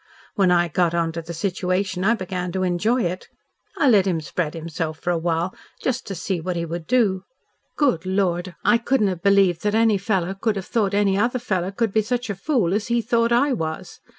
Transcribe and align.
When 0.33 0.49
I 0.49 0.67
got 0.67 0.95
on 0.95 1.11
to 1.11 1.21
the 1.21 1.31
situation, 1.31 2.03
I 2.03 2.15
began 2.15 2.51
to 2.53 2.63
enjoy 2.63 3.03
it. 3.03 3.27
I 3.77 3.87
let 3.87 4.07
him 4.07 4.19
spread 4.19 4.55
himself 4.55 4.97
for 4.97 5.11
a 5.11 5.17
while 5.19 5.53
just 5.79 6.07
to 6.07 6.15
see 6.15 6.41
what 6.41 6.55
he 6.55 6.65
would 6.65 6.87
do. 6.87 7.23
Good 7.75 8.03
Lord! 8.03 8.55
I 8.65 8.79
couldn't 8.79 9.09
have 9.09 9.21
believed 9.21 9.61
that 9.61 9.75
any 9.75 9.99
fellow 9.99 10.33
could 10.33 10.55
have 10.55 10.65
thought 10.65 10.95
any 10.95 11.19
other 11.19 11.37
fellow 11.37 11.69
could 11.69 11.93
be 11.93 12.01
such 12.01 12.31
a 12.31 12.35
fool 12.35 12.73
as 12.73 12.87
he 12.87 12.99
thought 12.99 13.31
I 13.31 13.53
was. 13.53 13.99